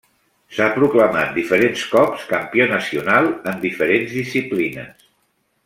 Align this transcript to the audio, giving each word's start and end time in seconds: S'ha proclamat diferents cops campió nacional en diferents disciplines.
S'ha 0.55 0.69
proclamat 0.77 1.35
diferents 1.35 1.83
cops 1.91 2.25
campió 2.31 2.67
nacional 2.73 3.31
en 3.53 3.61
diferents 3.69 4.17
disciplines. 4.23 5.09